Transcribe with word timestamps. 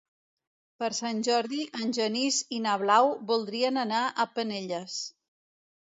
Per 0.83 0.87
Sant 0.99 1.19
Jordi 1.27 1.59
en 1.83 1.93
Genís 1.99 2.39
i 2.59 2.61
na 2.63 2.79
Blau 2.85 3.13
voldrien 3.33 3.81
anar 3.85 4.01
a 4.09 4.27
Penelles. 4.39 5.01